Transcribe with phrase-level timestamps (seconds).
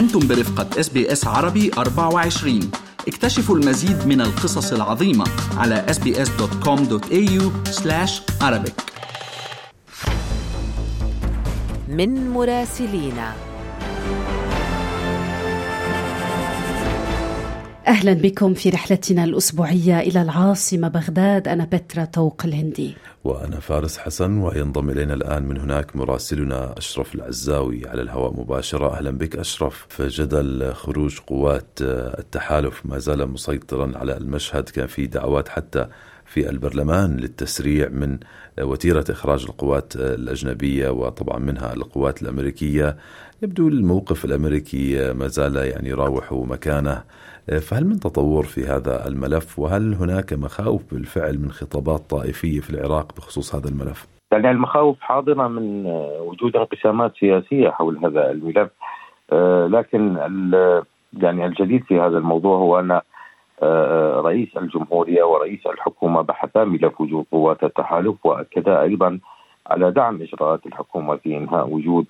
[0.00, 2.70] أنتم برفقة SBS عربي 24
[3.08, 5.24] اكتشفوا المزيد من القصص العظيمة
[5.56, 7.42] على sbs.com.au
[8.42, 8.72] arabic.
[11.88, 13.49] من مراسلينا.
[17.90, 21.48] أهلا بكم في رحلتنا الأسبوعية إلى العاصمة بغداد.
[21.48, 22.94] أنا بترا توق الهندي.
[23.24, 28.96] وأنا فارس حسن وينضم إلينا الآن من هناك مراسلنا أشرف العزاوي على الهواء مباشرة.
[28.96, 29.86] أهلا بك أشرف.
[29.88, 34.68] فجدل خروج قوات التحالف ما زال مسيطرا على المشهد.
[34.68, 35.88] كان في دعوات حتى
[36.32, 38.18] في البرلمان للتسريع من
[38.60, 42.96] وتيرة إخراج القوات الأجنبية وطبعا منها القوات الأمريكية.
[43.42, 47.02] يبدو الموقف الأمريكي ما زال يعني يراوح مكانه.
[47.60, 53.16] فهل من تطور في هذا الملف؟ وهل هناك مخاوف بالفعل من خطابات طائفية في العراق
[53.16, 55.86] بخصوص هذا الملف؟ يعني المخاوف حاضرة من
[56.20, 58.70] وجود انقسامات سياسية حول هذا الملف.
[59.74, 60.16] لكن
[61.12, 63.00] يعني الجديد في هذا الموضوع هو أن
[64.26, 69.18] رئيس الجمهورية ورئيس الحكومة بحثا ملف وجود قوات التحالف وأكدا أيضا
[69.66, 72.06] على دعم إجراءات الحكومة في إنهاء وجود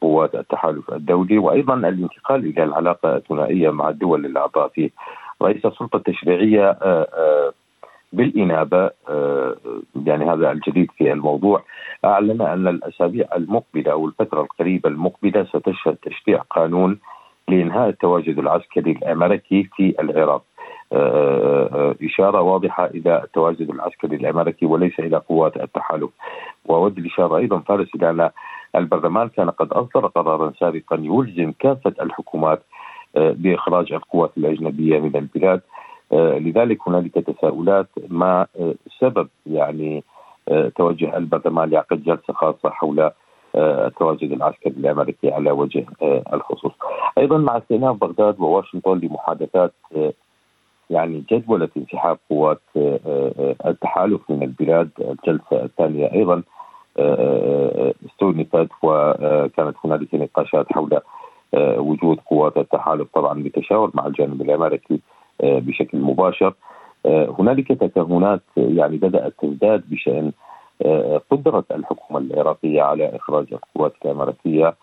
[0.00, 4.90] قوات التحالف الدولي وأيضا الانتقال إلى العلاقة الثنائية مع الدول الأعضاء فيه.
[5.42, 6.78] رئيس السلطة التشريعية
[8.12, 8.90] بالإنابة
[10.06, 11.62] يعني هذا الجديد في الموضوع
[12.04, 16.98] أعلن أن الأسابيع المقبلة أو الفترة القريبة المقبلة ستشهد تشريع قانون
[17.48, 20.42] لإنهاء التواجد العسكري الأمريكي في العراق.
[22.04, 26.10] إشارة واضحة إلى التواجد العسكري الأمريكي وليس إلى قوات التحالف
[26.66, 28.30] وأود الإشارة أيضا فارس إلى أن
[28.76, 32.62] البرلمان كان قد أصدر قرارا سابقا يلزم كافة الحكومات
[33.14, 35.60] بإخراج القوات الأجنبية من البلاد
[36.12, 38.46] لذلك هنالك تساؤلات ما
[39.00, 40.04] سبب يعني
[40.76, 43.10] توجه البرلمان لعقد جلسة خاصة حول
[43.56, 45.86] التواجد العسكري الأمريكي على وجه
[46.32, 46.72] الخصوص.
[47.32, 49.72] أيضا مع استئناف بغداد وواشنطن لمحادثات
[50.90, 52.60] يعني جدولة انسحاب قوات
[53.66, 56.42] التحالف من البلاد الجلسة الثانية أيضا
[58.06, 61.00] استؤنفت وكانت هنالك نقاشات حول
[61.78, 65.00] وجود قوات التحالف طبعا بتشاور مع الجانب الأمريكي
[65.42, 66.54] بشكل مباشر.
[67.06, 70.32] هنالك تكهنات يعني بدات تزداد بشأن
[71.30, 74.74] قدرة الحكومة العراقية على إخراج القوات الأمريكية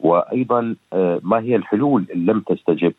[0.00, 0.76] وأيضا
[1.22, 2.92] ما هي الحلول اللي لم تستجب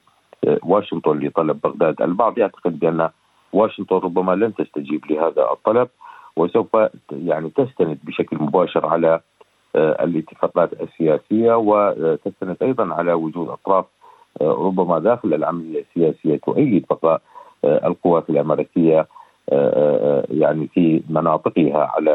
[0.64, 3.10] واشنطن لطلب بغداد؟ البعض يعتقد بأن
[3.54, 5.88] واشنطن ربما لن تستجيب لهذا الطلب
[6.36, 6.78] وسوف
[7.12, 9.20] يعني تستند بشكل مباشر على
[9.76, 13.86] الاتفاقات السياسية وتستند أيضا على وجود أطراف
[14.42, 17.22] ربما داخل العملية السياسية تؤيد بقاء
[17.66, 19.08] القوات الأمريكية
[20.30, 22.14] يعني في مناطقها على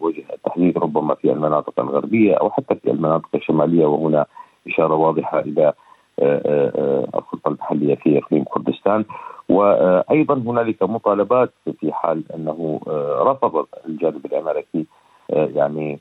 [0.00, 4.26] وجه التحديد ربما في المناطق الغربية أو حتى في المناطق الشمالية وهنا
[4.66, 5.72] إشارة واضحة إلى
[6.18, 9.04] السلطه المحلية في إقليم كردستان
[9.48, 12.80] وأيضا هنالك مطالبات في حال أنه
[13.20, 14.86] رفض الجانب الأمريكي
[15.30, 15.98] يعني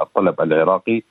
[0.00, 1.02] الطلب العراقي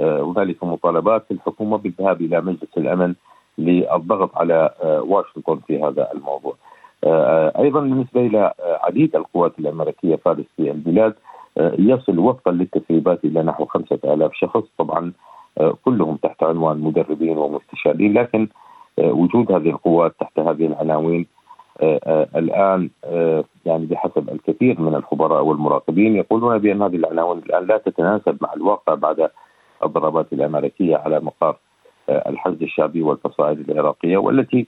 [0.00, 3.14] هنالك مطالبات في الحكومة بالذهاب إلى مجلس الأمن
[3.58, 4.70] للضغط على
[5.06, 6.54] واشنطن في هذا الموضوع.
[7.58, 8.52] أيضا بالنسبة إلى
[8.82, 11.14] عديد القوات الأمريكية فارس في البلاد
[11.78, 14.62] يصل وفقا للتسريبات إلى نحو 5000 شخص.
[14.78, 15.12] طبعا
[15.84, 18.48] كلهم تحت عنوان مدربين ومستشارين لكن
[18.98, 21.26] وجود هذه القوات تحت هذه العناوين
[22.36, 22.90] الآن
[23.66, 28.94] يعني بحسب الكثير من الخبراء والمراقبين يقولون بأن هذه العناوين الآن لا تتناسب مع الواقع
[28.94, 29.30] بعد
[29.84, 31.56] الضربات الأمريكية على مقر
[32.08, 34.66] الحشد الشعبي والفصائل العراقية والتي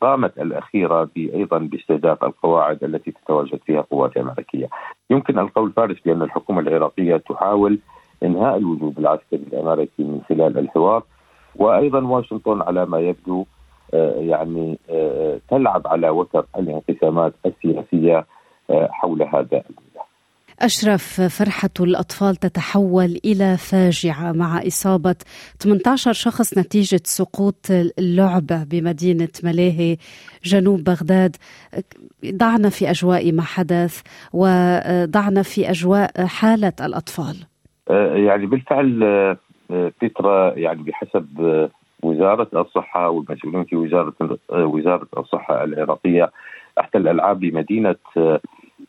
[0.00, 4.68] قامت الأخيرة أيضا باستهداف القواعد التي تتواجد فيها قوات أمريكية.
[5.10, 7.78] يمكن القول فارس بأن الحكومة العراقية تحاول
[8.22, 11.02] إنهاء الوجود العسكري الأمريكي من خلال الحوار
[11.56, 13.44] وأيضا واشنطن على ما يبدو
[14.16, 14.78] يعني
[15.48, 18.26] تلعب على وتر الانقسامات السياسية
[18.70, 19.62] حول هذا.
[20.62, 25.14] أشرف فرحة الأطفال تتحول إلى فاجعة مع إصابة
[25.58, 27.66] 18 شخص نتيجة سقوط
[27.98, 29.96] اللعبة بمدينة ملاهي
[30.44, 31.36] جنوب بغداد.
[32.26, 34.02] ضعنا في أجواء ما حدث
[34.32, 37.36] وضعنا في أجواء حالة الأطفال.
[38.26, 39.36] يعني بالفعل
[39.70, 41.26] بترا يعني بحسب
[42.02, 44.14] وزارة الصحة والمسؤولين في وزارة
[44.50, 46.30] وزارة الصحة العراقية
[46.76, 47.96] تحت الألعاب بمدينة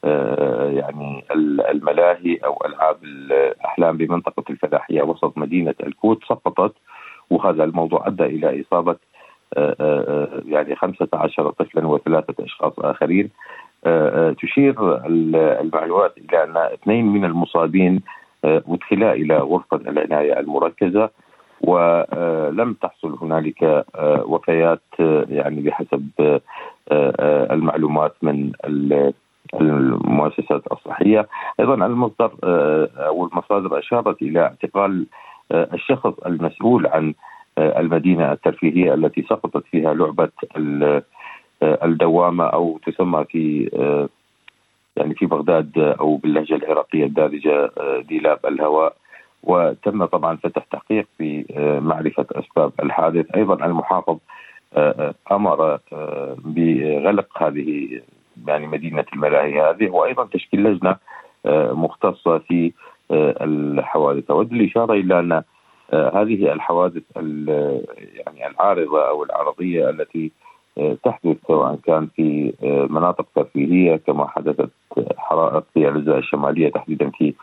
[0.04, 1.24] يعني
[1.72, 6.74] الملاهي أو ألعاب الأحلام بمنطقة الفلاحية وسط مدينة الكوت سقطت
[7.30, 8.96] وهذا الموضوع أدى إلى إصابة
[10.46, 13.30] يعني 15 طفلا وثلاثة أشخاص آخرين.
[14.42, 15.06] تشير
[15.62, 18.02] المعلومات إلى أن اثنين من المصابين
[18.44, 21.10] ادخلا إلى غرفة العناية المركزة
[21.62, 23.86] ولم تحصل هنالك
[24.26, 24.82] وفيات
[25.30, 26.10] يعني بحسب
[27.52, 28.52] المعلومات من
[29.62, 31.28] المؤسسات الصحية،
[31.60, 32.32] أيضا المصدر
[32.98, 35.06] أو المصادر أشارت إلى اعتقال
[35.52, 37.14] الشخص المسؤول عن
[37.58, 40.30] المدينة الترفيهية التي سقطت فيها لعبة
[41.64, 43.70] الدوامة أو تسمى في
[44.96, 47.72] يعني في بغداد أو باللهجة العراقية الدارجة
[48.08, 48.96] ديلاب الهواء.
[49.44, 51.46] وتم طبعا فتح تحقيق في
[51.84, 53.36] معرفة أسباب الحادث.
[53.36, 54.18] أيضا المحافظ
[55.32, 55.80] أمر
[56.46, 58.02] بغلق هذه
[58.48, 60.96] يعني مدينة الملاهي هذه وأيضا تشكيل لجنة
[61.74, 62.72] مختصة في
[63.42, 64.32] الحوادث.
[64.32, 65.44] أود الإشارة إلى أن
[65.94, 70.32] هذه الحوادث يعني العارضة أو العرضية التي
[71.04, 72.54] تحدث سواء كان في
[72.90, 74.70] مناطق ترفيهية كما حدثت
[75.18, 77.34] حرائق في الأجزاء الشمالية تحديدا في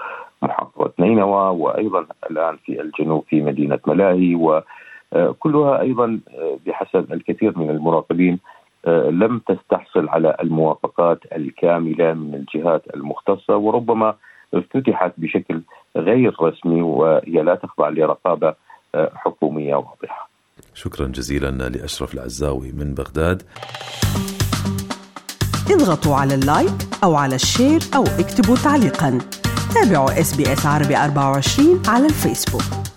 [0.42, 6.20] محافظة نينوى وأيضا الآن في الجنوب في مدينة ملاهي وكلها أيضا
[6.66, 8.38] بحسب الكثير من المراقبين
[8.86, 14.14] لم تستحصل على الموافقات الكاملة من الجهات المختصة وربما
[14.54, 15.60] افتتحت بشكل
[15.96, 18.54] غير رسمي وهي لا تخضع لرقابة
[18.94, 20.28] حكومية واضحة.
[20.74, 23.42] شكرا جزيلا لأشرف العزاوي من بغداد.
[25.70, 29.18] اضغطوا على ال like أو على ال share أو اكتبوا تعليقا.
[29.74, 32.87] تابعوا SBS عربي 24 على الفيسبوك.